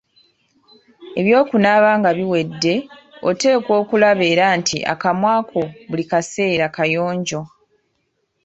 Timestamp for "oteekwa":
3.29-3.73